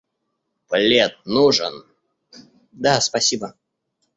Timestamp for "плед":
0.69-1.13